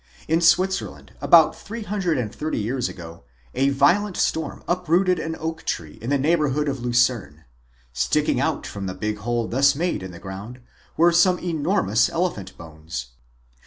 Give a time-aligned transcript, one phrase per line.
[0.27, 3.21] In Switzerland about three hundred and thirty years ago
[3.53, 7.45] a violent storm uprooted an oak tree in the neighborhood of Lucerne.
[7.93, 10.59] Sticking out from the big hole thus made in the ground
[10.97, 13.11] were some enor mous elephant bones.